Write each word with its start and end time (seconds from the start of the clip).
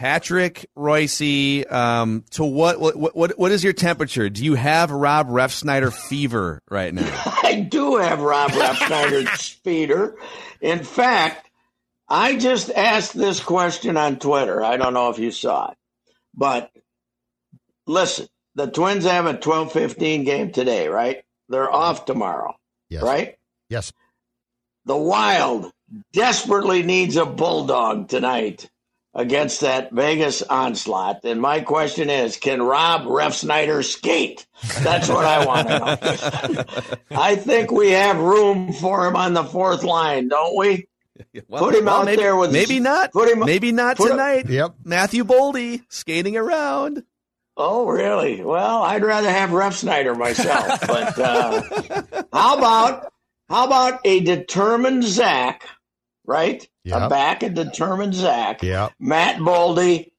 Patrick 0.00 0.64
Reusse, 0.78 1.70
um, 1.70 2.24
to 2.30 2.42
what, 2.42 2.80
what 2.80 2.96
what 3.14 3.38
what 3.38 3.52
is 3.52 3.62
your 3.62 3.74
temperature? 3.74 4.30
Do 4.30 4.42
you 4.42 4.54
have 4.54 4.90
Rob 4.90 5.28
Refsnyder 5.28 5.92
fever 5.92 6.62
right 6.70 6.94
now? 6.94 7.04
I 7.42 7.66
do 7.70 7.96
have 7.96 8.22
Rob 8.22 8.50
Refsnyder 8.52 9.28
fever. 9.62 10.16
In 10.62 10.82
fact, 10.84 11.50
I 12.08 12.38
just 12.38 12.70
asked 12.70 13.12
this 13.12 13.40
question 13.40 13.98
on 13.98 14.18
Twitter. 14.18 14.64
I 14.64 14.78
don't 14.78 14.94
know 14.94 15.10
if 15.10 15.18
you 15.18 15.30
saw 15.30 15.72
it, 15.72 15.76
but 16.34 16.70
listen, 17.86 18.26
the 18.54 18.68
Twins 18.68 19.04
have 19.04 19.26
a 19.26 19.36
twelve 19.36 19.70
fifteen 19.70 20.24
game 20.24 20.50
today, 20.50 20.88
right? 20.88 21.22
They're 21.50 21.70
off 21.70 22.06
tomorrow, 22.06 22.54
Yes. 22.88 23.02
right? 23.02 23.36
Yes. 23.68 23.92
The 24.86 24.96
Wild 24.96 25.70
desperately 26.14 26.82
needs 26.84 27.16
a 27.16 27.26
bulldog 27.26 28.08
tonight 28.08 28.70
against 29.14 29.60
that 29.62 29.90
Vegas 29.92 30.42
onslaught. 30.42 31.24
And 31.24 31.40
my 31.40 31.60
question 31.60 32.10
is, 32.10 32.36
can 32.36 32.62
Rob 32.62 33.06
Ref 33.06 33.32
Refsnyder 33.32 33.84
skate? 33.84 34.46
That's 34.82 35.08
what 35.08 35.24
I 35.24 35.44
want 35.46 35.68
to 35.68 35.78
know. 35.78 36.64
I 37.20 37.36
think 37.36 37.70
we 37.72 37.90
have 37.90 38.18
room 38.18 38.72
for 38.72 39.06
him 39.06 39.16
on 39.16 39.34
the 39.34 39.44
fourth 39.44 39.82
line, 39.82 40.28
don't 40.28 40.56
we? 40.58 40.86
Well, 41.48 41.62
Put 41.64 41.74
him 41.74 41.84
well, 41.84 41.96
out 41.96 42.04
maybe, 42.06 42.22
there 42.22 42.34
with 42.36 42.50
maybe 42.52 42.80
not. 42.80 43.12
put 43.12 43.28
him- 43.28 43.40
maybe 43.40 43.72
not 43.72 43.96
put 43.98 44.06
him- 44.10 44.16
tonight. 44.16 44.48
Yep. 44.48 44.76
Matthew 44.84 45.24
Boldy 45.24 45.82
skating 45.88 46.36
around. 46.36 47.02
Oh, 47.56 47.86
really? 47.88 48.42
Well, 48.42 48.82
I'd 48.82 49.04
rather 49.04 49.30
have 49.30 49.52
Ref 49.52 49.82
Refsnyder 49.82 50.16
myself. 50.16 50.80
but 50.86 51.18
uh, 51.18 52.02
how 52.32 52.56
about 52.56 53.12
how 53.50 53.66
about 53.66 54.00
a 54.04 54.20
determined 54.20 55.04
Zach, 55.04 55.68
right? 56.24 56.68
A 56.90 57.08
back 57.08 57.42
and 57.42 57.54
determined 57.54 58.14
Zach. 58.14 58.62
Yeah. 58.62 58.90
Matt 58.98 59.36
Boldy, 59.36 60.10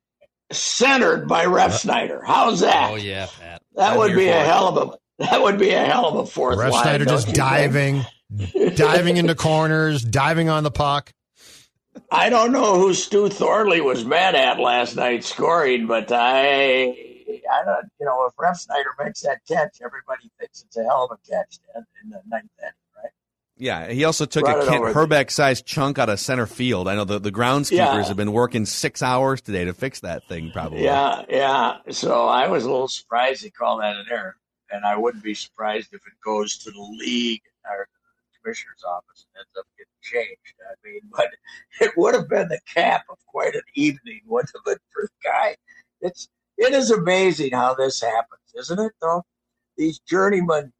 centered 0.51 1.27
by 1.27 1.45
Refsnyder. 1.45 2.21
How's 2.25 2.61
that? 2.61 2.91
Oh 2.91 2.95
yeah, 2.95 3.27
Pat. 3.39 3.61
That 3.75 3.93
I'm 3.93 3.99
would 3.99 4.15
be 4.15 4.27
a 4.27 4.41
it. 4.41 4.45
hell 4.45 4.77
of 4.77 4.89
a 4.89 5.23
that 5.23 5.41
would 5.41 5.59
be 5.59 5.69
a 5.71 5.83
hell 5.85 6.07
of 6.07 6.15
a 6.15 6.25
fourth 6.25 6.57
Russ 6.57 6.73
line. 6.73 6.83
Snyder 6.83 7.05
just 7.05 7.33
diving, 7.33 8.05
diving 8.75 9.17
into 9.17 9.35
corners, 9.35 10.03
diving 10.03 10.49
on 10.49 10.63
the 10.63 10.71
puck. 10.71 11.13
I 12.09 12.29
don't 12.29 12.51
know 12.51 12.79
who 12.79 12.93
Stu 12.93 13.29
Thorley 13.29 13.81
was 13.81 14.05
mad 14.05 14.35
at 14.35 14.59
last 14.59 14.95
night 14.95 15.23
scoring, 15.23 15.87
but 15.87 16.11
I, 16.11 16.83
I 16.83 17.65
don't, 17.65 17.85
you 17.99 18.05
know, 18.05 18.25
if 18.25 18.35
Refsnyder 18.35 19.03
makes 19.03 19.21
that 19.21 19.39
catch, 19.47 19.77
everybody 19.83 20.31
thinks 20.39 20.63
it's 20.63 20.77
a 20.77 20.83
hell 20.83 21.09
of 21.09 21.11
a 21.11 21.29
catch 21.29 21.59
in, 21.75 21.85
in 22.03 22.09
the 22.09 22.21
ninth 22.27 22.49
inning, 22.59 22.71
right? 22.71 22.80
Yeah, 23.61 23.91
he 23.91 24.05
also 24.05 24.25
took 24.25 24.47
a 24.47 24.65
Kent. 24.65 24.83
Hrbek 24.85 25.29
sized 25.29 25.67
chunk 25.67 25.99
out 25.99 26.09
of 26.09 26.19
center 26.19 26.47
field. 26.47 26.87
I 26.87 26.95
know 26.95 27.03
the, 27.05 27.19
the 27.19 27.31
groundskeepers 27.31 27.71
Yeah. 27.77 28.03
have 28.07 28.17
been 28.17 28.31
working 28.31 28.65
six 28.65 29.03
hours 29.03 29.39
today 29.39 29.65
to 29.65 29.73
fix 29.75 29.99
that 29.99 30.27
thing, 30.27 30.49
probably. 30.51 30.83
Yeah, 30.83 31.23
yeah. 31.29 31.77
So 31.91 32.25
I 32.25 32.47
was 32.47 32.65
a 32.65 32.71
little 32.71 32.87
surprised 32.87 33.43
they 33.43 33.51
called 33.51 33.81
that 33.81 33.95
an 33.95 34.05
error, 34.09 34.35
and 34.71 34.83
I 34.83 34.97
wouldn't 34.97 35.23
be 35.23 35.35
surprised 35.35 35.89
if 35.93 36.01
it 36.07 36.13
goes 36.25 36.57
to 36.57 36.71
the 36.71 36.81
league 36.81 37.43
or 37.63 37.87
the 37.87 38.39
commissioner's 38.43 38.83
office 38.83 39.27
and 39.35 39.41
ends 39.45 39.55
up 39.59 39.65
getting 39.77 40.01
changed. 40.01 40.55
I 40.67 40.73
mean, 40.83 41.01
but 41.15 41.27
it 41.79 41.91
would 41.97 42.15
have 42.15 42.27
been 42.27 42.47
the 42.47 42.59
cap 42.65 43.03
of 43.11 43.17
quite 43.27 43.53
an 43.53 43.61
evening, 43.75 44.21
wouldn't 44.25 44.49
it, 44.65 44.79
for 44.91 45.03
the 45.03 45.09
guy? 45.29 45.55
It's 46.01 46.27
it 46.57 46.73
is 46.73 46.89
amazing 46.89 47.51
how 47.51 47.75
this 47.75 48.01
happens, 48.01 48.41
isn't 48.55 48.79
it? 48.79 48.91
Though 49.01 49.21
these 49.77 49.99
journeymen, 49.99 50.73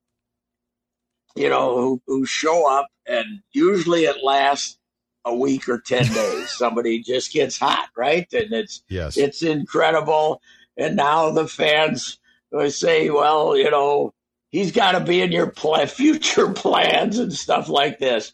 you 1.35 1.49
know, 1.49 1.75
who, 1.77 2.01
who 2.07 2.25
show 2.25 2.69
up 2.69 2.87
and 3.05 3.25
usually 3.51 4.05
it 4.05 4.23
lasts 4.23 4.77
a 5.25 5.35
week 5.35 5.69
or 5.69 5.79
ten 5.79 6.05
days. 6.13 6.49
Somebody 6.51 7.01
just 7.01 7.31
gets 7.33 7.57
hot, 7.59 7.89
right? 7.95 8.27
And 8.33 8.51
it's 8.53 8.83
Yes. 8.89 9.17
it's 9.17 9.43
incredible. 9.43 10.41
And 10.77 10.95
now 10.95 11.31
the 11.31 11.47
fans 11.47 12.19
say, 12.69 13.09
well, 13.09 13.55
you 13.55 13.69
know, 13.69 14.13
he's 14.49 14.71
got 14.71 14.93
to 14.93 14.99
be 14.99 15.21
in 15.21 15.31
your 15.31 15.47
pla 15.47 15.85
future 15.87 16.51
plans 16.51 17.19
and 17.19 17.31
stuff 17.31 17.69
like 17.69 17.99
this. 17.99 18.33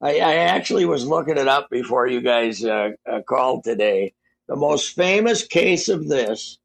I, 0.00 0.20
I 0.20 0.34
actually 0.36 0.86
was 0.86 1.06
looking 1.06 1.36
it 1.36 1.48
up 1.48 1.68
before 1.68 2.06
you 2.06 2.20
guys 2.22 2.64
uh, 2.64 2.90
uh, 3.10 3.20
called 3.28 3.64
today. 3.64 4.14
The 4.48 4.56
most 4.56 4.94
famous 4.94 5.46
case 5.46 5.88
of 5.88 6.08
this 6.08 6.58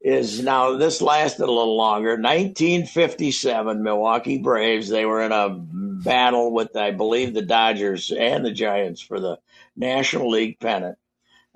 is 0.00 0.42
now 0.42 0.76
this 0.76 1.02
lasted 1.02 1.44
a 1.44 1.46
little 1.46 1.76
longer. 1.76 2.10
1957, 2.10 3.82
Milwaukee 3.82 4.38
Braves. 4.38 4.88
They 4.88 5.04
were 5.04 5.22
in 5.22 5.32
a 5.32 5.50
battle 5.50 6.52
with, 6.52 6.76
I 6.76 6.90
believe, 6.92 7.34
the 7.34 7.42
Dodgers 7.42 8.12
and 8.12 8.44
the 8.44 8.52
Giants 8.52 9.00
for 9.00 9.20
the 9.20 9.38
National 9.76 10.30
League 10.30 10.60
pennant 10.60 10.98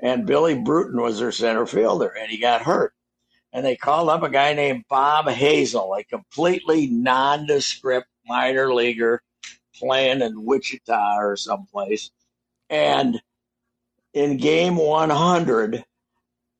and 0.02 0.26
Billy 0.26 0.58
Bruton 0.58 1.00
was 1.00 1.18
their 1.18 1.32
center 1.32 1.66
fielder, 1.66 2.08
and 2.08 2.30
he 2.30 2.38
got 2.38 2.62
hurt. 2.62 2.94
And 3.52 3.64
they 3.64 3.76
called 3.76 4.08
up 4.08 4.22
a 4.22 4.30
guy 4.30 4.54
named 4.54 4.84
Bob 4.88 5.26
Hazle, 5.26 5.98
a 5.98 6.04
completely 6.04 6.86
nondescript 6.86 8.08
minor 8.26 8.72
leaguer 8.72 9.22
playing 9.74 10.22
in 10.22 10.44
Wichita 10.44 11.16
or 11.18 11.36
someplace. 11.36 12.10
And 12.68 13.20
in 14.14 14.36
game 14.36 14.76
100, 14.76 15.84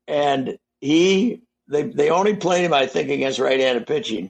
and 0.07 0.57
he, 0.79 1.41
they, 1.71 1.83
they 1.83 2.09
only 2.09 2.35
played 2.35 2.65
him, 2.65 2.73
I 2.73 2.85
think, 2.85 3.09
against 3.09 3.39
right 3.39 3.59
handed 3.59 3.87
pitching, 3.87 4.29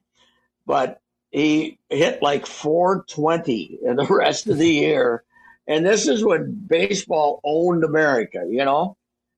but 0.66 1.02
he 1.32 1.80
hit 1.90 2.22
like 2.22 2.46
420 2.46 3.80
in 3.84 3.96
the 3.96 4.06
rest 4.10 4.48
of 4.48 4.58
the 4.58 4.70
year. 4.70 5.24
And 5.68 5.86
this 5.86 6.08
is 6.08 6.24
when 6.24 6.66
baseball 6.68 7.40
owned 7.44 7.84
America, 7.84 8.46
you 8.48 8.64
know? 8.64 8.98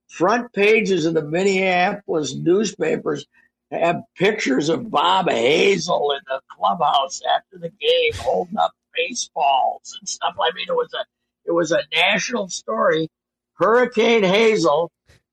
Front 0.10 0.54
pages 0.54 1.06
of 1.06 1.14
the 1.14 1.24
Minneapolis 1.24 2.36
newspapers 2.36 3.26
have 3.72 4.04
pictures 4.16 4.70
of 4.70 4.92
Bob 4.92 5.28
Hazle 5.28 6.14
in 6.14 6.22
the 6.28 6.42
clubhouse 6.56 7.22
after 7.36 7.58
the 7.58 7.70
game 7.70 8.12
holding 8.18 8.58
up 8.58 8.74
baseballs 8.94 9.98
and 10.00 10.08
stuff. 10.08 10.36
I 10.40 10.52
mean, 10.54 10.66
it 10.68 10.76
was 10.76 10.94
a 10.94 11.04
it 11.46 11.52
was 11.52 11.72
a 11.72 11.82
national 11.92 12.50
story. 12.50 13.10
Hurricane 13.56 14.24
Hazel, 14.24 14.92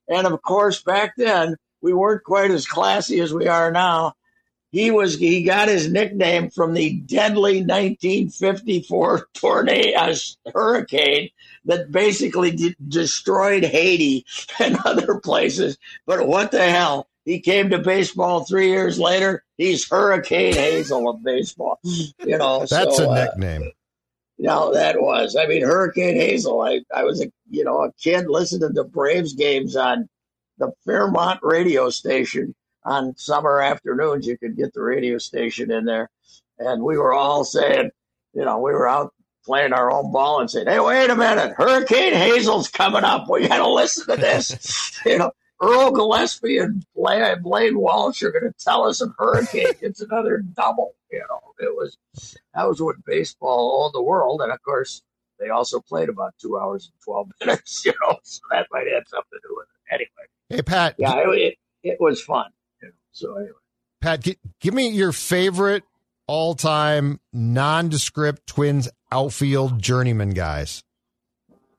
and 0.08 0.26
of 0.26 0.40
course 0.40 0.82
back 0.82 1.12
then 1.16 1.56
we 1.82 1.92
weren't 1.92 2.24
quite 2.24 2.50
as 2.50 2.66
classy 2.66 3.20
as 3.20 3.32
we 3.32 3.48
are 3.48 3.70
now. 3.70 4.14
He 4.72 4.90
was 4.90 5.18
he 5.18 5.42
got 5.42 5.68
his 5.68 5.90
nickname 5.90 6.50
from 6.50 6.74
the 6.74 6.94
deadly 7.00 7.62
1954 7.62 9.28
tornado 9.34 9.98
uh, 9.98 10.14
hurricane 10.54 11.30
that 11.64 11.90
basically 11.90 12.52
de- 12.52 12.76
destroyed 12.86 13.64
Haiti 13.64 14.24
and 14.60 14.78
other 14.84 15.18
places. 15.18 15.76
But 16.06 16.26
what 16.26 16.52
the 16.52 16.68
hell? 16.70 17.08
He 17.24 17.40
came 17.40 17.70
to 17.70 17.78
baseball 17.78 18.44
three 18.44 18.68
years 18.68 18.98
later. 18.98 19.44
He's 19.58 19.88
Hurricane 19.88 20.54
Hazel 20.54 21.08
of 21.10 21.22
baseball. 21.22 21.78
You 21.84 22.38
know, 22.38 22.60
That's 22.70 22.96
so, 22.96 23.04
a 23.04 23.10
uh, 23.10 23.24
nickname. 23.24 23.72
no, 24.38 24.72
that 24.72 25.00
was. 25.00 25.36
I 25.36 25.46
mean, 25.46 25.62
Hurricane 25.62 26.16
Hazel. 26.16 26.62
I, 26.62 26.80
I 26.94 27.04
was 27.04 27.20
a 27.20 27.30
you 27.50 27.64
know 27.64 27.82
a 27.82 27.92
kid 27.92 28.26
listening 28.28 28.74
to 28.74 28.84
Braves 28.84 29.34
games 29.34 29.76
on 29.76 30.08
the 30.60 30.72
Fairmont 30.84 31.40
radio 31.42 31.90
station 31.90 32.54
on 32.84 33.16
summer 33.16 33.60
afternoons. 33.60 34.26
You 34.26 34.38
could 34.38 34.56
get 34.56 34.72
the 34.72 34.82
radio 34.82 35.18
station 35.18 35.72
in 35.72 35.84
there, 35.84 36.08
and 36.58 36.84
we 36.84 36.96
were 36.96 37.12
all 37.12 37.42
saying, 37.42 37.90
you 38.32 38.44
know, 38.44 38.58
we 38.58 38.70
were 38.70 38.88
out 38.88 39.12
playing 39.44 39.72
our 39.72 39.90
own 39.90 40.12
ball 40.12 40.40
and 40.40 40.50
saying, 40.50 40.68
"Hey, 40.68 40.78
wait 40.78 41.10
a 41.10 41.16
minute, 41.16 41.54
Hurricane 41.56 42.14
Hazel's 42.14 42.68
coming 42.68 43.02
up. 43.02 43.28
We 43.28 43.48
got 43.48 43.58
to 43.58 43.68
listen 43.68 44.06
to 44.06 44.16
this." 44.16 45.00
you 45.06 45.18
know, 45.18 45.32
Earl 45.60 45.90
Gillespie 45.90 46.58
and 46.58 46.84
Blaine, 46.94 47.42
Blaine 47.42 47.78
Walsh 47.78 48.22
are 48.22 48.30
going 48.30 48.44
to 48.44 48.64
tell 48.64 48.84
us 48.86 49.00
if 49.00 49.10
Hurricane 49.18 49.72
It's 49.80 50.00
another 50.00 50.38
double. 50.38 50.94
You 51.10 51.24
know, 51.28 51.40
it 51.58 51.74
was 51.74 51.96
that 52.54 52.68
was 52.68 52.80
what 52.80 53.04
baseball 53.04 53.82
owned 53.82 53.94
the 53.94 54.02
world, 54.02 54.42
and 54.42 54.52
of 54.52 54.62
course 54.62 55.02
they 55.40 55.48
also 55.48 55.80
played 55.80 56.08
about 56.08 56.34
two 56.40 56.58
hours 56.58 56.90
and 56.92 57.00
twelve 57.02 57.28
minutes. 57.40 57.84
You 57.84 57.92
know, 58.02 58.18
so 58.22 58.40
that 58.50 58.66
might 58.70 58.86
have 58.92 59.04
something 59.08 59.30
to 59.32 59.40
do 59.48 59.54
with 59.56 59.66
it. 59.66 59.94
Anyway, 59.94 60.08
Hey, 60.48 60.62
Pat. 60.62 60.94
yeah, 60.98 61.16
it, 61.30 61.38
it, 61.38 61.58
it 61.82 61.96
was 62.00 62.22
fun. 62.22 62.46
You 62.82 62.88
know, 62.88 62.94
so 63.12 63.34
anyway. 63.36 63.52
Pat, 64.00 64.20
gi- 64.20 64.38
give 64.60 64.72
me 64.74 64.88
your 64.90 65.12
favorite 65.12 65.82
all-time 66.26 67.18
nondescript 67.32 68.46
Twins 68.46 68.88
outfield 69.12 69.80
journeyman 69.82 70.30
guys. 70.30 70.82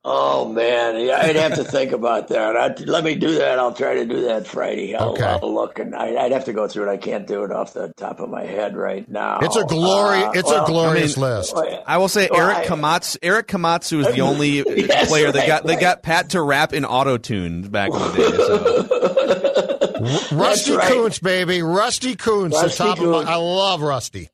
Oh 0.04 0.52
man, 0.52 1.00
yeah, 1.06 1.20
I'd 1.22 1.36
have 1.36 1.54
to 1.56 1.64
think 1.64 1.92
about 1.92 2.30
that. 2.30 2.58
I'd, 2.58 2.80
let 2.88 3.04
me 3.04 3.14
do 3.14 3.36
that. 3.36 3.60
I'll 3.60 3.72
try 3.74 3.94
to 3.96 4.06
do 4.06 4.22
that 4.24 4.48
Friday. 4.48 4.96
I'll, 4.96 5.12
Okay. 5.12 5.24
I'll 5.24 5.54
look 5.54 5.78
and 5.78 5.94
I, 5.94 6.16
I'd 6.16 6.32
have 6.32 6.46
to 6.46 6.54
go 6.54 6.68
through 6.68 6.90
it. 6.90 6.92
I 6.92 6.98
can't 6.98 7.28
do 7.28 7.44
it 7.44 7.52
off 7.52 7.74
the 7.74 7.94
top 7.98 8.20
of 8.20 8.28
my 8.28 8.44
head 8.44 8.76
right 8.76 9.08
now. 9.08 9.38
It's 9.44 9.56
a 9.56 9.64
glory. 9.64 10.24
Uh, 10.24 10.32
it's 10.32 10.48
well, 10.50 10.64
a 10.64 10.68
glorious 10.68 11.18
I 11.20 11.22
mean, 11.22 11.30
list. 11.30 11.56
I 11.86 11.98
will 12.00 12.08
say 12.08 12.28
Well, 12.32 12.50
Eric 12.50 12.58
I- 12.58 12.66
Komatsu. 12.76 13.18
Erik 13.22 13.48
Komatsu 13.48 14.00
is 14.04 14.16
the 14.16 14.22
only 14.22 14.64
Yes, 14.66 15.08
player 15.08 15.32
that 15.32 15.38
right, 15.38 15.48
got 15.48 15.66
they 15.68 15.76
got 15.76 16.02
Pat 16.02 16.32
to 16.32 16.42
rap 16.42 16.74
in 16.74 16.84
auto 16.84 17.18
tune 17.18 17.70
back 17.70 17.92
in 17.92 18.00
the 18.00 18.12
day. 18.14 18.32
So. 18.38 20.36
Rusty 20.36 20.72
right. 20.72 20.88
Kuntz, 20.92 21.20
baby. 21.20 21.62
Rusty 21.62 22.16
Kuntz. 22.16 22.58
the 22.58 22.64
Rusty 22.64 22.78
top 22.84 23.00
of 23.00 23.08
my, 23.08 23.32
I 23.32 23.36
love 23.36 23.82
Rusty. 23.84 24.30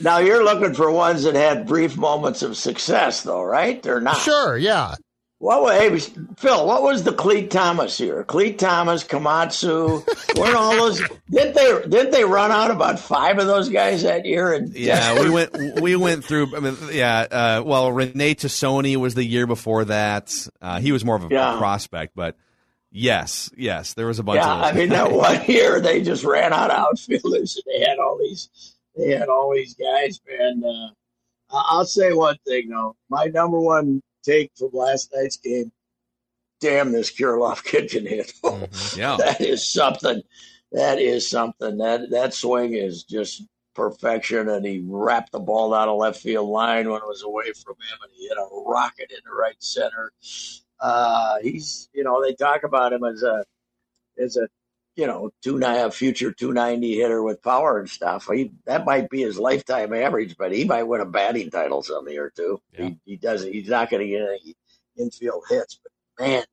Now 0.00 0.18
you're 0.18 0.42
looking 0.42 0.74
for 0.74 0.90
ones 0.90 1.22
that 1.22 1.36
had 1.36 1.68
brief 1.68 1.96
moments 1.96 2.42
of 2.42 2.56
success, 2.56 3.22
though, 3.22 3.42
right? 3.44 3.80
They're 3.80 4.00
not? 4.00 4.16
Sure, 4.16 4.56
yeah. 4.56 4.96
What 5.42 5.60
was, 5.62 6.06
hey, 6.06 6.24
Phil? 6.36 6.66
What 6.68 6.84
was 6.84 7.02
the 7.02 7.12
Clete 7.12 7.50
Thomas 7.50 7.98
here? 7.98 8.22
Clete 8.22 8.60
Thomas, 8.60 9.02
Komatsu. 9.02 10.06
weren't 10.38 10.54
all 10.54 10.76
those? 10.76 11.02
Didn't 11.32 11.56
they? 11.56 11.88
Didn't 11.88 12.12
they 12.12 12.22
run 12.24 12.52
out 12.52 12.70
about 12.70 13.00
five 13.00 13.40
of 13.40 13.48
those 13.48 13.68
guys 13.68 14.04
that 14.04 14.24
year? 14.24 14.52
And 14.52 14.72
Yeah, 14.72 15.20
we 15.20 15.30
went 15.30 15.80
we 15.80 15.96
went 15.96 16.24
through. 16.24 16.56
I 16.56 16.60
mean, 16.60 16.76
yeah. 16.92 17.26
Uh, 17.28 17.62
well, 17.66 17.90
Rene 17.90 18.36
Tosoni 18.36 18.94
was 18.96 19.14
the 19.16 19.24
year 19.24 19.48
before 19.48 19.84
that. 19.86 20.32
Uh, 20.60 20.78
he 20.78 20.92
was 20.92 21.04
more 21.04 21.16
of 21.16 21.24
a 21.24 21.28
Yeah. 21.28 21.56
prospect, 21.58 22.14
but 22.14 22.36
yes, 22.92 23.50
yes, 23.56 23.94
there 23.94 24.06
was 24.06 24.20
a 24.20 24.22
bunch. 24.22 24.36
Yeah, 24.36 24.48
I 24.54 24.72
mean 24.72 24.90
that 24.90 25.10
one 25.10 25.44
year 25.46 25.80
they 25.80 26.02
just 26.02 26.22
ran 26.22 26.52
out 26.52 26.70
of 26.70 26.76
outfielders 26.78 27.56
and 27.56 27.64
they 27.66 27.84
had 27.84 27.98
all 27.98 28.16
these 28.16 28.48
they 28.96 29.08
had 29.10 29.28
all 29.28 29.52
these 29.52 29.74
guys, 29.74 30.20
man. 30.28 30.62
Uh, 30.64 30.90
I'll 31.50 31.84
say 31.84 32.12
one 32.12 32.36
thing 32.46 32.68
though. 32.68 32.94
My 33.10 33.24
number 33.24 33.58
one 33.58 34.02
take 34.22 34.52
from 34.56 34.70
last 34.72 35.12
night's 35.14 35.36
game, 35.36 35.72
damn 36.60 36.92
this 36.92 37.12
Kirilloff 37.12 37.64
kid 37.64 37.90
can 37.90 38.06
hit. 38.06 38.32
yeah. 38.96 39.16
that 39.18 39.40
is 39.40 39.66
something. 39.66 40.22
That 40.72 40.98
is 40.98 41.28
something. 41.28 41.78
That 41.78 42.10
that 42.10 42.34
swing 42.34 42.74
is 42.74 43.04
just 43.04 43.42
perfection 43.74 44.48
and 44.48 44.66
he 44.66 44.82
wrapped 44.86 45.32
the 45.32 45.40
ball 45.40 45.70
down 45.70 45.88
a 45.88 45.94
left 45.94 46.20
field 46.20 46.48
line 46.48 46.88
when 46.90 47.00
it 47.00 47.06
was 47.06 47.22
away 47.22 47.52
from 47.64 47.74
him 47.74 47.98
and 48.02 48.12
he 48.14 48.28
hit 48.28 48.36
a 48.36 48.62
rocket 48.66 49.10
into 49.10 49.30
right 49.30 49.56
center. 49.60 50.12
Uh, 50.80 51.36
he's 51.42 51.88
you 51.92 52.04
know, 52.04 52.22
they 52.22 52.34
talk 52.34 52.64
about 52.64 52.92
him 52.92 53.04
as 53.04 53.22
a 53.22 53.44
as 54.18 54.36
a 54.36 54.48
you 54.96 55.06
know, 55.06 55.30
two 55.42 55.58
nine 55.58 55.80
a 55.80 55.90
future 55.90 56.32
two 56.32 56.52
ninety 56.52 56.96
hitter 56.96 57.22
with 57.22 57.42
power 57.42 57.78
and 57.78 57.88
stuff. 57.88 58.28
He 58.32 58.52
that 58.66 58.84
might 58.84 59.08
be 59.08 59.22
his 59.22 59.38
lifetime 59.38 59.92
average, 59.94 60.36
but 60.36 60.52
he 60.52 60.64
might 60.64 60.82
win 60.84 61.00
a 61.00 61.06
batting 61.06 61.50
title 61.50 61.82
some 61.82 62.08
year 62.08 62.32
too. 62.34 62.60
Yeah. 62.72 62.86
He 62.86 62.98
he 63.04 63.16
doesn't 63.16 63.52
he's 63.52 63.68
not 63.68 63.90
gonna 63.90 64.06
get 64.06 64.22
any 64.22 64.54
infield 64.98 65.44
hits, 65.48 65.80
but 65.82 65.92
man, 66.22 66.44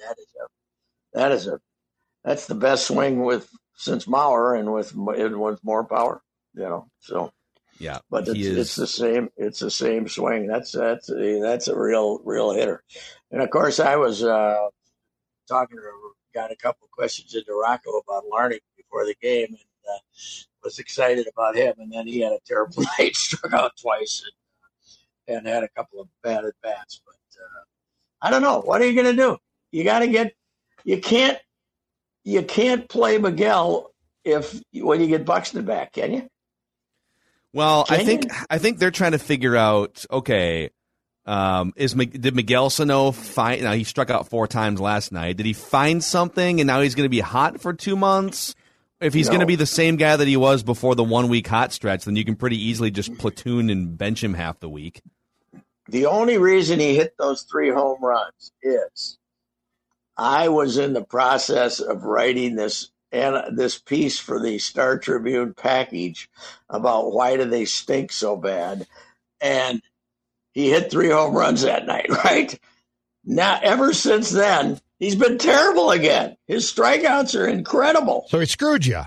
that 0.00 0.16
is 0.18 0.28
a 0.40 1.18
that 1.18 1.32
is 1.32 1.46
a 1.46 1.60
that's 2.24 2.46
the 2.46 2.56
best 2.56 2.88
swing 2.88 3.22
with 3.22 3.48
since 3.76 4.06
Mauer 4.06 4.58
and 4.58 4.72
with 4.72 4.92
and 4.92 5.40
with 5.40 5.62
more 5.62 5.84
power, 5.84 6.22
you 6.54 6.62
know. 6.62 6.88
So 6.98 7.32
Yeah, 7.78 7.98
but 8.10 8.26
it's, 8.26 8.38
is. 8.38 8.56
it's 8.58 8.74
the 8.74 8.86
same. 8.86 9.28
It's 9.36 9.60
the 9.60 9.70
same 9.70 10.08
swing. 10.08 10.48
That's 10.48 10.72
that's 10.72 11.08
a, 11.10 11.40
that's 11.40 11.68
a 11.68 11.78
real 11.78 12.18
real 12.24 12.50
hitter. 12.50 12.82
And 13.30 13.42
of 13.42 13.50
course, 13.50 13.78
I 13.78 13.96
was 13.96 14.24
uh, 14.24 14.68
talking 15.48 15.76
to 15.76 15.82
got 16.36 16.52
a 16.52 16.56
couple 16.56 16.86
questions 16.92 17.34
into 17.34 17.54
Rocco 17.54 17.98
about 17.98 18.24
Larnach 18.30 18.60
before 18.76 19.06
the 19.06 19.16
game, 19.22 19.48
and 19.48 19.58
uh, 19.88 19.98
was 20.62 20.78
excited 20.78 21.26
about 21.26 21.56
him. 21.56 21.74
And 21.78 21.90
then 21.90 22.06
he 22.06 22.20
had 22.20 22.32
a 22.32 22.40
terrible 22.46 22.84
night, 22.98 23.16
struck 23.16 23.54
out 23.54 23.72
twice, 23.80 24.22
and, 25.26 25.38
and 25.38 25.46
had 25.46 25.64
a 25.64 25.68
couple 25.68 26.00
of 26.00 26.08
bad 26.22 26.44
at 26.44 26.52
bats. 26.62 27.00
But 27.04 27.42
uh, 27.42 27.64
I 28.20 28.30
don't 28.30 28.42
know. 28.42 28.60
What 28.60 28.82
are 28.82 28.86
you 28.86 28.94
going 28.94 29.16
to 29.16 29.22
do? 29.22 29.38
You 29.72 29.82
got 29.82 30.00
to 30.00 30.08
get. 30.08 30.34
You 30.84 31.00
can't. 31.00 31.38
You 32.22 32.42
can't 32.42 32.88
play 32.88 33.18
Miguel 33.18 33.92
if 34.24 34.60
when 34.74 35.00
you 35.00 35.06
get 35.06 35.24
Buxton 35.24 35.64
back, 35.64 35.92
can 35.92 36.12
you? 36.12 36.28
Well, 37.52 37.86
I 37.88 38.04
think 38.04 38.24
you? 38.24 38.30
I 38.50 38.58
think 38.58 38.78
they're 38.78 38.90
trying 38.90 39.12
to 39.12 39.18
figure 39.18 39.56
out. 39.56 40.04
Okay, 40.10 40.70
um, 41.26 41.72
is 41.76 41.94
did 41.94 42.34
Miguel 42.36 42.70
Sano 42.70 43.10
find? 43.12 43.62
Now 43.62 43.72
he 43.72 43.84
struck 43.84 44.10
out 44.10 44.28
four 44.28 44.46
times 44.46 44.80
last 44.80 45.12
night. 45.12 45.36
Did 45.36 45.46
he 45.46 45.52
find 45.52 46.02
something, 46.02 46.60
and 46.60 46.66
now 46.66 46.80
he's 46.80 46.94
going 46.94 47.06
to 47.06 47.10
be 47.10 47.20
hot 47.20 47.60
for 47.60 47.72
two 47.72 47.96
months? 47.96 48.54
If 49.00 49.12
he's 49.12 49.26
No. 49.26 49.32
going 49.32 49.40
to 49.40 49.46
be 49.46 49.56
the 49.56 49.66
same 49.66 49.96
guy 49.96 50.16
that 50.16 50.26
he 50.26 50.36
was 50.38 50.62
before 50.62 50.94
the 50.94 51.04
one 51.04 51.28
week 51.28 51.46
hot 51.48 51.72
stretch, 51.72 52.04
then 52.06 52.16
you 52.16 52.24
can 52.24 52.34
pretty 52.36 52.56
easily 52.56 52.90
just 52.90 53.18
platoon 53.18 53.68
and 53.68 53.98
bench 53.98 54.24
him 54.24 54.34
half 54.34 54.60
the 54.60 54.70
week. 54.70 55.02
The 55.88 56.06
only 56.06 56.38
reason 56.38 56.80
he 56.80 56.96
hit 56.96 57.14
those 57.18 57.42
three 57.42 57.70
home 57.70 58.02
runs 58.02 58.52
is 58.62 59.18
I 60.16 60.48
was 60.48 60.78
in 60.78 60.94
the 60.94 61.04
process 61.04 61.78
of 61.80 62.04
writing 62.04 62.56
this 62.56 62.90
and 63.12 63.56
this 63.56 63.78
piece 63.78 64.18
for 64.18 64.40
the 64.40 64.58
Star 64.58 64.98
Tribune 64.98 65.54
package 65.54 66.28
about 66.68 67.12
why 67.12 67.36
do 67.36 67.44
they 67.44 67.64
stink 67.66 68.12
so 68.12 68.36
bad, 68.36 68.86
and 69.40 69.82
he 70.56 70.70
hit 70.70 70.90
three 70.90 71.10
home 71.10 71.34
runs 71.34 71.62
that 71.62 71.84
night. 71.86 72.06
Right 72.24 72.58
now, 73.26 73.60
ever 73.62 73.92
since 73.92 74.30
then, 74.30 74.80
he's 74.98 75.14
been 75.16 75.36
terrible 75.36 75.90
again. 75.90 76.36
His 76.46 76.72
strikeouts 76.72 77.38
are 77.38 77.46
incredible. 77.46 78.24
So 78.28 78.40
he 78.40 78.46
screwed 78.46 78.86
you. 78.86 79.02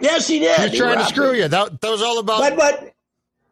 Yes, 0.00 0.26
he 0.26 0.38
did. 0.38 0.58
He's 0.60 0.72
He 0.72 0.78
trying 0.78 0.98
to 0.98 1.04
screw 1.04 1.32
me. 1.32 1.40
you. 1.42 1.48
That, 1.48 1.80
that 1.80 1.90
was 1.90 2.00
all 2.00 2.18
about. 2.18 2.40
But 2.40 2.56
but 2.56 2.94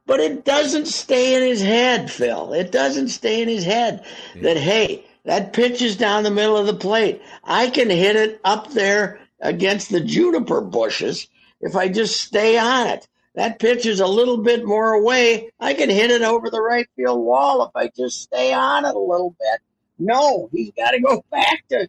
but 0.07 0.21
it 0.21 0.45
doesn't 0.47 0.87
stay 0.87 1.35
in 1.37 1.43
his 1.43 1.61
head, 1.61 2.11
Phil. 2.11 2.55
It 2.55 2.73
doesn't 2.73 3.09
stay 3.09 3.43
in 3.43 3.49
his 3.49 3.65
head 3.65 4.05
that 4.37 4.57
hey, 4.57 5.05
that 5.27 5.53
pitch 5.53 5.83
is 5.83 5.97
down 5.97 6.23
the 6.23 6.31
middle 6.31 6.57
of 6.57 6.67
the 6.67 6.75
plate. 6.75 7.21
I 7.45 7.69
can 7.69 7.91
hit 7.91 8.17
it 8.17 8.41
up 8.43 8.71
there 8.71 9.21
against 9.41 9.91
the 9.91 10.01
juniper 10.01 10.63
bushes 10.63 11.29
if 11.61 11.77
I 11.77 11.89
just 11.89 12.21
stay 12.21 12.57
on 12.59 12.87
it. 12.87 13.07
That 13.35 13.59
pitch 13.61 13.87
is 13.87 14.01
a 14.01 14.07
little 14.07 14.39
bit 14.39 14.65
more 14.65 14.95
away. 14.95 15.51
I 15.61 15.75
can 15.75 15.89
hit 15.89 16.11
it 16.11 16.23
over 16.23 16.51
the 16.51 16.63
right 16.63 16.89
field 16.97 17.25
wall 17.25 17.65
if 17.65 17.71
I 17.77 17.91
just 17.97 18.23
stay 18.23 18.53
on 18.53 18.85
it 18.85 18.95
a 18.95 18.99
little 18.99 19.37
bit. 19.39 19.61
No, 19.99 20.49
he's 20.53 20.73
got 20.73 20.91
to 20.93 21.01
go 21.01 21.25
back 21.31 21.65
to 21.71 21.89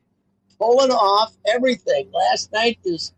pulling 0.60 0.91
off 0.91 1.36
everything. 1.48 2.12
Last 2.13 2.51
night 2.51 2.77
this, 2.83 3.13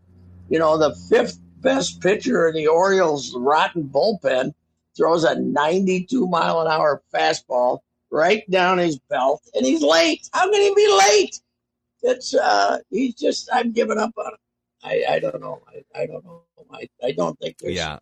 you 0.49 0.59
know, 0.59 0.77
the 0.77 0.95
fifth 1.09 1.39
best 1.59 2.01
pitcher 2.01 2.47
in 2.47 2.55
the 2.55 2.67
Orioles' 2.67 3.35
rotten 3.35 3.83
bullpen 3.83 4.53
throws 4.95 5.23
a 5.23 5.35
92 5.35 6.27
mile 6.27 6.61
an 6.61 6.67
hour 6.67 7.01
fastball 7.13 7.79
right 8.11 8.49
down 8.49 8.77
his 8.77 8.99
belt, 9.09 9.41
and 9.53 9.65
he's 9.65 9.81
late. 9.81 10.29
How 10.33 10.49
can 10.49 10.61
he 10.61 10.73
be 10.75 10.97
late? 10.97 11.39
It's 12.03 12.33
uh, 12.33 12.79
he's 12.89 13.15
just. 13.15 13.49
I'm 13.51 13.71
giving 13.71 13.97
up 13.97 14.11
on 14.17 14.27
him. 14.27 14.37
I, 14.83 15.03
I 15.15 15.19
don't 15.19 15.41
know. 15.41 15.61
I, 15.67 16.01
I 16.01 16.05
don't 16.05 16.23
know. 16.23 16.43
I, 16.71 16.87
I 17.03 17.11
don't 17.11 17.37
think 17.39 17.57
there's. 17.57 17.75
Yeah, 17.75 17.99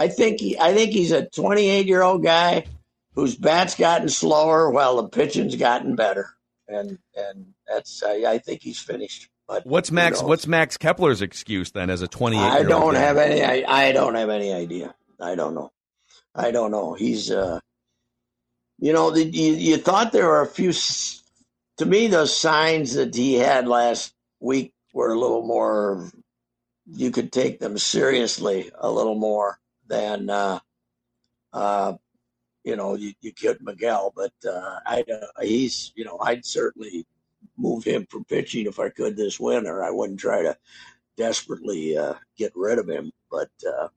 I 0.00 0.08
think 0.08 0.40
he. 0.40 0.58
I 0.58 0.72
think 0.72 0.92
he's 0.92 1.12
a 1.12 1.26
28 1.26 1.86
year 1.86 2.00
old 2.00 2.24
guy 2.24 2.64
whose 3.14 3.36
bat's 3.36 3.74
gotten 3.74 4.08
slower 4.08 4.70
while 4.70 4.96
the 4.96 5.08
pitching's 5.08 5.56
gotten 5.56 5.94
better, 5.94 6.30
and 6.66 6.98
and 7.14 7.52
that's. 7.68 8.02
I, 8.02 8.22
I 8.26 8.38
think 8.38 8.62
he's 8.62 8.78
finished. 8.78 9.28
But 9.46 9.66
what's 9.66 9.90
Max? 9.90 10.22
What's 10.22 10.46
Max 10.46 10.78
Kepler's 10.78 11.20
excuse 11.20 11.72
then 11.72 11.90
as 11.90 12.00
a 12.00 12.08
twenty-eight? 12.08 12.40
I 12.40 12.62
don't 12.62 12.94
have 12.94 13.18
any. 13.18 13.42
I, 13.42 13.88
I 13.88 13.92
don't 13.92 14.14
have 14.14 14.30
any 14.30 14.54
idea. 14.54 14.94
I 15.20 15.34
don't 15.34 15.54
know. 15.54 15.70
I 16.34 16.50
don't 16.50 16.70
know. 16.70 16.94
He's, 16.94 17.30
uh, 17.30 17.60
you 18.78 18.94
know, 18.94 19.10
the, 19.10 19.22
you, 19.22 19.52
you 19.52 19.76
thought 19.76 20.12
there 20.12 20.28
were 20.28 20.40
a 20.40 20.46
few. 20.46 20.72
To 21.76 21.84
me, 21.84 22.06
those 22.06 22.34
signs 22.34 22.94
that 22.94 23.14
he 23.14 23.34
had 23.34 23.68
last 23.68 24.14
week 24.40 24.72
were 24.94 25.12
a 25.12 25.18
little 25.18 25.46
more. 25.46 26.10
You 26.86 27.10
could 27.10 27.32
take 27.32 27.60
them 27.60 27.76
seriously 27.76 28.70
a 28.78 28.90
little 28.90 29.14
more 29.14 29.60
than, 29.90 30.30
uh, 30.30 30.60
uh, 31.52 31.92
you 32.64 32.76
know, 32.76 32.94
you, 32.94 33.12
you 33.20 33.32
could 33.32 33.58
Miguel. 33.60 34.12
But 34.16 34.32
uh, 34.48 34.80
I, 34.86 35.04
uh, 35.12 35.42
he's, 35.42 35.92
you 35.96 36.04
know, 36.06 36.18
I'd 36.22 36.46
certainly 36.46 37.04
move 37.58 37.84
him 37.84 38.06
from 38.08 38.24
pitching 38.24 38.66
if 38.66 38.78
I 38.78 38.88
could 38.88 39.16
this 39.16 39.38
winter. 39.38 39.84
I 39.84 39.90
wouldn't 39.90 40.20
try 40.20 40.42
to 40.42 40.56
desperately 41.16 41.98
uh, 41.98 42.14
get 42.38 42.52
rid 42.54 42.78
of 42.78 42.88
him. 42.88 43.12
But 43.30 43.50
uh, 43.66 43.88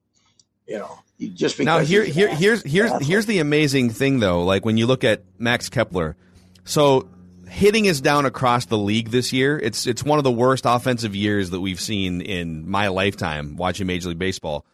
You 0.65 0.79
know, 0.79 0.97
just 1.19 1.57
because 1.57 1.65
now 1.65 1.79
here 1.79 2.05
here 2.05 2.33
here's 2.33 2.63
here's 2.63 2.91
here's 3.05 3.25
the 3.25 3.39
amazing 3.39 3.89
thing 3.89 4.19
though. 4.19 4.43
Like 4.45 4.63
when 4.63 4.77
you 4.77 4.87
look 4.87 5.03
at 5.03 5.23
Max 5.37 5.69
Kepler, 5.69 6.15
so 6.63 7.09
hitting 7.49 7.83
is 7.85 7.99
down 7.99 8.25
across 8.25 8.65
the 8.65 8.77
league 8.77 9.09
this 9.09 9.33
year. 9.33 9.59
It's 9.59 9.85
it's 9.87 10.03
one 10.03 10.19
of 10.19 10.23
the 10.23 10.31
worst 10.31 10.63
offensive 10.65 11.15
years 11.15 11.49
that 11.49 11.59
we've 11.59 11.81
seen 11.81 12.21
in 12.21 12.69
my 12.69 12.87
lifetime 12.87 13.57
watching 13.57 13.87
Major 13.87 14.09
League 14.09 14.19
Baseball. 14.19 14.65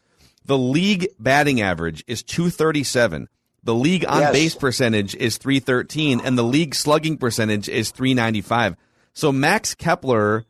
The 0.49 0.57
league 0.57 1.09
batting 1.19 1.61
average 1.61 2.03
is 2.07 2.23
237. 2.23 3.29
The 3.63 3.75
league 3.75 4.03
on 4.07 4.19
Yes. 4.21 4.31
base 4.31 4.55
percentage 4.55 5.13
is 5.13 5.37
313 5.37 6.19
and 6.19 6.35
the 6.39 6.43
league 6.43 6.73
slugging 6.73 7.17
percentage 7.17 7.69
is 7.69 7.91
395. 7.91 8.75
So 9.13 9.31
Max 9.31 9.75
Kepler 9.75 10.45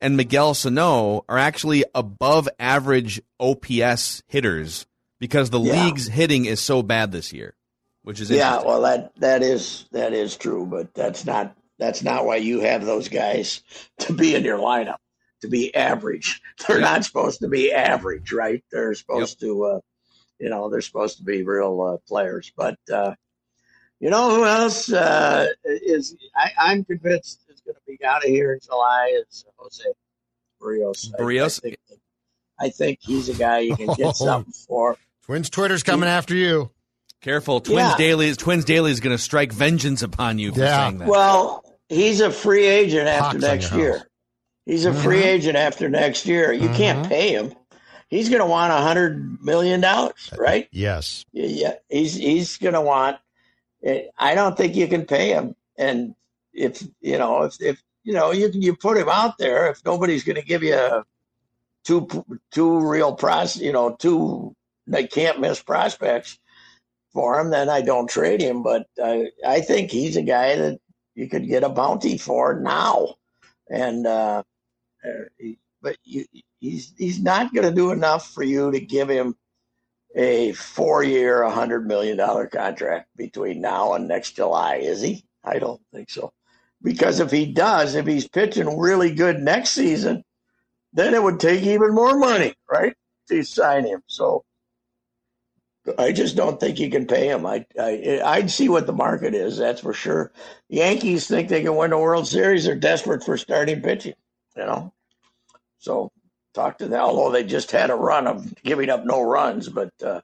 and 0.00 0.16
Miguel 0.16 0.54
Sano 0.54 1.24
are 1.28 1.38
actually 1.38 1.84
above 1.94 2.48
average 2.58 3.22
OPS 3.38 4.24
hitters 4.26 4.86
because 5.20 5.50
the 5.50 5.60
Yeah. 5.60 5.84
league's 5.84 6.08
hitting 6.08 6.46
is 6.46 6.58
so 6.60 6.82
bad 6.82 7.12
this 7.12 7.32
year, 7.32 7.54
which 8.02 8.20
is 8.20 8.30
Yeah, 8.30 8.60
well, 8.60 8.80
that 8.82 9.12
that 9.20 9.44
is 9.44 9.84
that 9.92 10.12
is 10.12 10.36
true, 10.36 10.66
but 10.66 10.92
that's 10.94 11.24
not 11.24 11.56
that's 11.78 12.02
not 12.02 12.26
why 12.26 12.36
you 12.36 12.58
have 12.58 12.84
those 12.84 13.08
guys 13.08 13.62
to 14.00 14.12
be 14.14 14.34
in 14.34 14.42
your 14.42 14.58
lineup 14.58 14.96
to 15.44 15.50
be 15.50 15.74
average. 15.74 16.40
They're 16.66 16.78
Yeah. 16.80 16.84
not 16.92 17.04
supposed 17.04 17.40
to 17.40 17.48
be 17.48 17.72
average, 17.72 18.32
right? 18.32 18.62
They're 18.72 18.94
supposed 18.94 19.40
to, 19.40 19.64
uh, 19.64 19.80
you 20.38 20.50
know, 20.50 20.68
they're 20.68 20.80
supposed 20.80 21.18
to 21.18 21.24
be 21.24 21.42
real 21.44 21.80
uh, 21.80 21.96
players. 22.08 22.52
But 22.56 22.78
uh, 22.92 23.14
you 24.00 24.10
know 24.10 24.34
who 24.34 24.44
else 24.44 24.92
uh, 24.92 25.46
is? 25.64 26.16
I, 26.36 26.50
I'm 26.58 26.84
convinced 26.84 27.40
is 27.48 27.60
going 27.60 27.76
to 27.76 27.80
be 27.86 28.04
out 28.04 28.24
of 28.24 28.30
here 28.30 28.52
in 28.52 28.60
July 28.60 29.20
is 29.28 29.44
Jose 29.56 29.84
Berrios. 30.60 31.12
I- 31.14 31.22
Berrios? 31.22 31.58
I 31.58 31.60
think, 31.60 31.76
I 32.60 32.68
think 32.70 32.98
he's 33.02 33.28
a 33.28 33.34
guy 33.34 33.60
you 33.60 33.76
can 33.76 33.88
Oh. 33.90 33.94
get 33.94 34.16
something 34.16 34.52
for. 34.52 34.96
Twins 35.22 35.48
Twitter's 35.50 35.82
coming 35.82 36.08
after 36.08 36.34
you. 36.34 36.70
Careful, 37.20 37.60
Twins 37.60 37.78
Yeah. 37.78 37.96
Daily 37.96 38.34
Twins 38.34 38.64
Daily 38.66 38.90
is 38.90 39.00
he's 44.66 44.84
a 44.84 44.92
free 44.92 45.22
agent 45.22 45.56
after 45.56 45.88
next 45.88 46.26
year. 46.26 46.52
house. 46.52 46.60
He's 46.60 46.62
a 46.62 46.68
free 46.68 46.68
Mhm. 46.68 46.68
agent 46.68 46.68
after 46.68 46.68
next 46.68 46.68
year. 46.68 46.68
You 46.68 46.68
can't 46.70 47.04
Mhm. 47.04 47.08
pay 47.08 47.28
him. 47.34 47.54
He's 48.08 48.28
going 48.28 48.40
to 48.40 48.46
want 48.46 48.72
a 48.72 48.76
hundred 48.76 49.42
million 49.42 49.80
dollars, 49.80 50.30
right? 50.38 50.68
Yes. 50.70 51.24
Yeah, 51.32 51.74
he's 51.88 52.14
he's 52.14 52.58
going 52.58 52.74
to 52.74 52.80
want. 52.80 53.18
I 54.18 54.34
don't 54.34 54.56
think 54.56 54.76
you 54.76 54.86
can 54.88 55.04
pay 55.04 55.30
him, 55.30 55.56
and 55.76 56.14
if 56.52 56.82
you 57.00 57.18
know 57.18 57.42
if 57.42 57.60
if 57.60 57.82
you 58.02 58.12
know 58.12 58.30
you 58.30 58.50
you 58.52 58.76
put 58.76 58.96
him 58.96 59.08
out 59.08 59.36
there, 59.38 59.68
if 59.68 59.84
nobody's 59.84 60.24
going 60.24 60.36
to 60.36 60.42
give 60.46 60.62
you 60.62 61.04
two 61.84 62.08
two 62.50 62.80
real 62.80 63.14
pros, 63.14 63.56
you 63.56 63.72
know 63.72 63.94
two 63.98 64.54
they 64.86 65.06
can't 65.06 65.40
miss 65.40 65.62
prospects 65.62 66.38
for 67.12 67.40
him, 67.40 67.50
then 67.50 67.68
I 67.68 67.80
don't 67.80 68.08
trade 68.08 68.40
him. 68.40 68.62
But 68.62 68.86
I 69.02 69.30
I 69.46 69.60
think 69.60 69.90
he's 69.90 70.16
a 70.16 70.22
guy 70.22 70.56
that 70.56 70.78
you 71.14 71.28
could 71.28 71.46
get 71.48 71.64
a 71.64 71.68
bounty 71.68 72.16
for 72.18 72.54
now, 72.60 73.16
and 73.68 74.06
uh, 74.06 74.10
uh, 74.38 74.42
Uh, 75.04 75.46
but 75.82 75.96
you, 76.04 76.24
he's 76.60 76.94
he's 76.96 77.20
not 77.20 77.54
going 77.54 77.68
to 77.68 77.74
do 77.74 77.92
enough 77.92 78.30
for 78.32 78.42
you 78.42 78.70
to 78.70 78.80
give 78.80 79.08
him 79.08 79.36
a 80.16 80.52
four-year, 80.52 81.42
a 81.42 81.50
hundred 81.50 81.86
million 81.86 82.16
dollar 82.16 82.46
contract 82.46 83.08
between 83.16 83.60
now 83.60 83.94
and 83.94 84.08
next 84.08 84.32
July, 84.32 84.76
is 84.76 85.02
he? 85.02 85.24
I 85.44 85.58
don't 85.58 85.80
think 85.92 86.10
so. 86.10 86.32
Because 86.82 87.20
if 87.20 87.30
he 87.30 87.46
does, 87.52 87.94
if 87.94 88.06
he's 88.06 88.28
pitching 88.28 88.78
really 88.78 89.14
good 89.14 89.40
next 89.40 89.70
season, 89.70 90.22
then 90.92 91.14
it 91.14 91.22
would 91.22 91.40
take 91.40 91.62
even 91.62 91.94
more 91.94 92.16
money, 92.18 92.54
right, 92.70 92.94
to 93.28 93.42
sign 93.42 93.86
him. 93.86 94.02
So 94.06 94.44
I 95.98 96.12
just 96.12 96.36
don't 96.36 96.60
think 96.60 96.78
you 96.78 96.90
can 96.90 97.06
pay 97.06 97.28
him. 97.28 97.44
I, 97.46 97.66
I 97.78 98.20
I'd 98.24 98.50
see 98.50 98.68
what 98.68 98.86
the 98.86 98.92
market 98.92 99.34
is. 99.34 99.58
That's 99.58 99.80
for 99.80 99.92
sure. 99.92 100.32
Yankees 100.68 101.26
think 101.26 101.48
they 101.48 101.62
can 101.62 101.76
win 101.76 101.90
the 101.90 101.98
World 101.98 102.26
Series. 102.26 102.64
They're 102.64 102.76
desperate 102.76 103.24
for 103.24 103.36
starting 103.36 103.82
pitching. 103.82 104.14
You 104.56 104.64
know, 104.64 104.92
so 105.78 106.10
talk 106.54 106.78
to 106.78 106.88
them. 106.88 107.00
Although 107.00 107.32
they 107.32 107.44
just 107.44 107.70
had 107.70 107.90
a 107.90 107.94
run 107.94 108.26
of 108.26 108.54
giving 108.62 108.90
up 108.90 109.04
no 109.04 109.22
runs, 109.22 109.68
but 109.68 109.92
uh, 110.02 110.20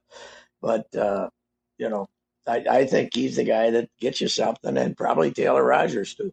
but 0.63 0.95
uh, 0.95 1.31
you 1.79 1.89
know, 1.89 2.09
I, 2.47 2.65
I 2.71 2.87
think 2.87 3.15
he's 3.15 3.37
the 3.37 3.45
guy 3.45 3.71
that 3.71 3.91
gets 4.01 4.21
you 4.21 4.29
something, 4.29 4.77
and 4.77 4.97
probably 4.97 5.33
Taylor 5.33 5.65
Rogers 5.65 6.15
too. 6.15 6.33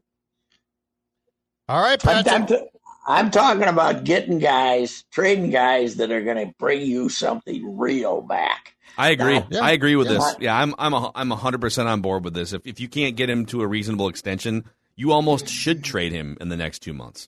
All 1.69 1.81
right, 1.81 2.05
I'm, 2.07 2.23
I'm, 2.29 2.45
t- 2.45 2.67
I'm 3.07 3.29
talking 3.31 3.63
about 3.63 4.05
getting 4.05 4.39
guys, 4.39 5.03
trading 5.11 5.49
guys 5.49 5.97
that 5.97 6.11
are 6.11 6.21
going 6.21 6.47
to 6.47 6.53
bring 6.57 6.81
you 6.81 7.09
something 7.09 7.77
real 7.77 8.21
back. 8.21 8.75
I 8.97 9.09
agree. 9.09 9.41
Yeah. 9.49 9.61
I 9.61 9.71
agree 9.71 9.95
with 9.95 10.07
Yeah. 10.07 10.13
this. 10.13 10.35
Yeah, 10.39 10.57
I'm 10.57 10.73
I'm 10.79 10.93
a, 10.93 11.11
I'm 11.13 11.29
100% 11.29 11.85
on 11.85 12.01
board 12.01 12.23
with 12.23 12.33
this. 12.33 12.53
If 12.53 12.65
if 12.65 12.79
you 12.79 12.87
can't 12.87 13.15
get 13.15 13.29
him 13.29 13.45
to 13.47 13.61
a 13.61 13.67
reasonable 13.67 14.07
extension, 14.07 14.65
you 14.95 15.11
almost 15.11 15.47
should 15.47 15.83
trade 15.83 16.13
him 16.13 16.37
in 16.41 16.49
the 16.49 16.57
next 16.57 16.79
2 16.79 16.93
months. 16.93 17.27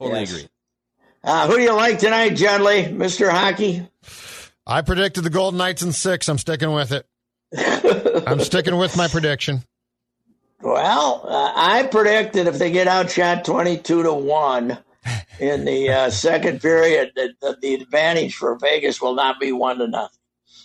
Totally 0.00 0.20
Yes. 0.20 0.30
agree. 0.32 0.48
Uh, 1.22 1.46
who 1.48 1.56
do 1.56 1.62
you 1.62 1.74
like 1.74 1.98
tonight, 1.98 2.30
Judley, 2.30 2.90
Mister 2.90 3.30
Hockey? 3.30 3.86
I 4.66 4.80
predicted 4.82 5.24
the 5.24 5.30
Golden 5.30 5.58
Knights 5.58 5.82
in 5.82 5.92
six. 5.92 6.28
I'm 6.28 6.38
sticking 6.38 6.72
with 6.72 6.92
it. 6.92 7.06
I'm 8.26 8.40
sticking 8.40 8.76
with 8.76 8.96
my 8.96 9.08
prediction. 9.08 9.62
Well, 10.62 11.22
uh, 11.26 11.52
I 11.54 11.82
predict 11.90 12.34
that 12.34 12.46
if 12.46 12.58
they 12.58 12.70
get 12.70 12.86
outshot 12.88 13.44
twenty-two 13.44 14.02
to 14.04 14.12
one 14.14 14.78
in 15.38 15.64
the 15.64 15.90
uh, 15.90 16.10
second 16.10 16.60
period, 16.62 17.12
that 17.16 17.30
the, 17.40 17.56
the 17.60 17.74
advantage 17.74 18.34
for 18.34 18.56
Vegas 18.56 19.00
will 19.02 19.14
not 19.14 19.40
be 19.40 19.52
one 19.52 19.78
to 19.78 19.88
nothing. 19.88 20.19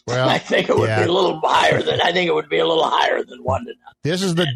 Well, 0.07 0.29
I 0.35 0.37
think 0.37 0.69
it 0.69 0.77
would 0.77 0.87
yeah. 0.89 1.03
be 1.03 1.09
a 1.09 1.11
little 1.11 1.39
higher 1.43 1.81
than 1.81 1.99
I 2.01 2.11
think 2.11 2.27
it 2.27 2.33
would 2.33 2.49
be 2.49 2.59
a 2.59 2.65
little 2.67 2.87
higher 2.87 3.23
than 3.23 3.43
one 3.43 3.65
to 3.65 3.71
nothing. 3.71 3.95
This 4.03 4.21
is 4.21 4.35
the 4.35 4.47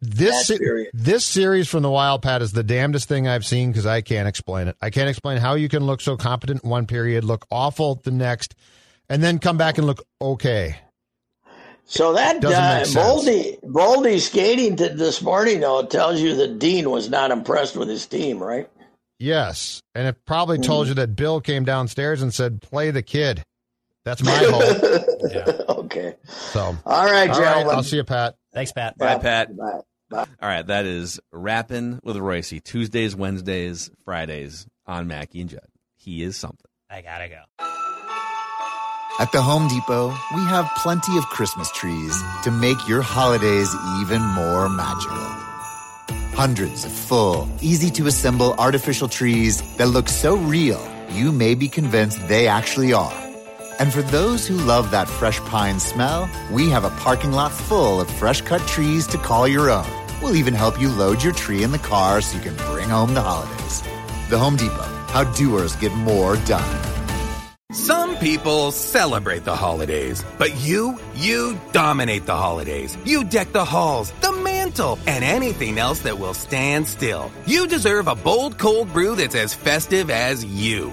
this 0.00 0.50
this 0.94 1.24
series 1.24 1.68
from 1.68 1.82
the 1.82 1.90
Wild 1.90 2.22
Pat 2.22 2.40
is 2.42 2.52
the 2.52 2.62
damnedest 2.62 3.08
thing 3.08 3.28
I've 3.28 3.44
seen 3.44 3.70
because 3.70 3.86
I 3.86 4.00
can't 4.00 4.26
explain 4.28 4.68
it. 4.68 4.76
I 4.80 4.90
can't 4.90 5.08
explain 5.08 5.38
how 5.38 5.54
you 5.54 5.68
can 5.68 5.84
look 5.84 6.00
so 6.00 6.16
competent 6.16 6.64
one 6.64 6.86
period, 6.86 7.24
look 7.24 7.46
awful 7.50 7.96
the 7.96 8.10
next, 8.10 8.54
and 9.08 9.22
then 9.22 9.38
come 9.38 9.58
back 9.58 9.76
and 9.78 9.86
look 9.86 10.02
okay. 10.20 10.76
So 11.86 12.14
that 12.14 12.42
uh. 12.42 12.84
Boldy 12.86 13.60
Boldy 13.62 14.18
skating 14.18 14.76
to 14.76 14.88
this 14.88 15.20
morning 15.20 15.60
though 15.60 15.84
tells 15.84 16.20
you 16.20 16.34
that 16.36 16.58
Dean 16.58 16.88
was 16.90 17.10
not 17.10 17.30
impressed 17.30 17.76
with 17.76 17.88
his 17.88 18.06
team, 18.06 18.42
right? 18.42 18.70
Yes, 19.18 19.82
and 19.94 20.08
it 20.08 20.16
probably 20.24 20.58
Mm. 20.58 20.64
told 20.64 20.88
you 20.88 20.94
that 20.94 21.14
Bill 21.14 21.40
came 21.40 21.64
downstairs 21.64 22.22
and 22.22 22.32
said, 22.32 22.62
"Play 22.62 22.90
the 22.90 23.02
kid." 23.02 23.42
That's 24.04 24.22
my 24.22 24.32
hope. 24.32 25.04
Yeah. 25.30 25.44
okay. 25.68 26.16
So, 26.26 26.60
All 26.60 26.74
right, 26.84 26.84
all 26.86 27.04
right, 27.10 27.26
gentlemen. 27.34 27.74
I'll 27.76 27.82
see 27.82 27.96
you, 27.96 28.04
Pat. 28.04 28.36
Thanks, 28.52 28.72
Pat. 28.72 28.98
Bye, 28.98 29.16
Pat. 29.18 29.56
Bye. 29.56 29.80
All 30.12 30.26
right, 30.42 30.66
that 30.66 30.84
is 30.84 31.18
rapping 31.32 31.98
with 32.04 32.16
Reusse. 32.16 32.62
Tuesdays, 32.62 33.16
Wednesdays, 33.16 33.90
Fridays 34.04 34.66
on 34.86 35.06
Mackey 35.08 35.40
and 35.40 35.48
Judd. 35.50 35.66
He 35.96 36.22
is 36.22 36.36
something. 36.36 36.70
I 36.90 37.00
gotta 37.00 37.28
go. 37.28 37.40
At 39.18 39.32
the 39.32 39.40
Home 39.40 39.66
Depot, 39.68 40.08
we 40.34 40.44
have 40.44 40.70
plenty 40.76 41.16
of 41.16 41.24
Christmas 41.26 41.70
trees 41.72 42.20
to 42.42 42.50
make 42.50 42.86
your 42.86 43.00
holidays 43.00 43.74
even 44.00 44.20
more 44.22 44.68
magical. 44.68 45.16
Hundreds 46.36 46.84
of 46.84 46.92
full, 46.92 47.48
easy 47.62 47.90
to 47.92 48.06
assemble 48.08 48.54
artificial 48.58 49.08
trees 49.08 49.62
that 49.76 49.86
look 49.88 50.08
so 50.08 50.36
real, 50.36 50.86
you 51.10 51.32
may 51.32 51.54
be 51.54 51.68
convinced 51.68 52.26
they 52.28 52.46
actually 52.46 52.92
are. 52.92 53.23
And 53.78 53.92
for 53.92 54.02
those 54.02 54.46
who 54.46 54.56
love 54.56 54.90
that 54.92 55.08
fresh 55.08 55.40
pine 55.40 55.80
smell, 55.80 56.30
we 56.50 56.70
have 56.70 56.84
a 56.84 56.90
parking 56.90 57.32
lot 57.32 57.50
full 57.50 58.00
of 58.00 58.08
fresh 58.08 58.40
cut 58.40 58.66
trees 58.68 59.06
to 59.08 59.18
call 59.18 59.48
your 59.48 59.70
own. 59.70 59.90
We'll 60.22 60.36
even 60.36 60.54
help 60.54 60.80
you 60.80 60.88
load 60.90 61.22
your 61.22 61.32
tree 61.32 61.62
in 61.64 61.72
the 61.72 61.78
car 61.78 62.20
so 62.20 62.36
you 62.36 62.42
can 62.42 62.56
bring 62.72 62.88
home 62.88 63.14
the 63.14 63.22
holidays. 63.22 63.82
The 64.30 64.38
Home 64.38 64.56
Depot, 64.56 64.84
how 65.08 65.24
doers 65.24 65.76
get 65.76 65.92
more 65.92 66.36
done. 66.46 66.94
Some 67.72 68.16
people 68.18 68.70
celebrate 68.70 69.44
the 69.44 69.56
holidays, 69.56 70.24
but 70.38 70.54
you, 70.60 70.96
you 71.16 71.58
dominate 71.72 72.24
the 72.24 72.36
holidays. 72.36 72.96
You 73.04 73.24
deck 73.24 73.50
the 73.50 73.64
halls, 73.64 74.12
the 74.20 74.30
mantle, 74.30 74.96
and 75.08 75.24
anything 75.24 75.78
else 75.78 75.98
that 76.02 76.20
will 76.20 76.34
stand 76.34 76.86
still. 76.86 77.32
You 77.46 77.66
deserve 77.66 78.06
a 78.06 78.14
bold 78.14 78.58
cold 78.58 78.92
brew 78.92 79.16
that's 79.16 79.34
as 79.34 79.54
festive 79.54 80.08
as 80.08 80.44
you. 80.44 80.92